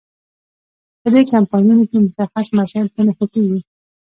په 1.01 1.07
دې 1.13 1.21
کمپاینونو 1.33 1.83
کې 1.89 1.97
مشخص 2.05 2.47
مسایل 2.59 2.87
په 2.95 3.01
نښه 3.07 3.25
کیږي. 3.33 3.59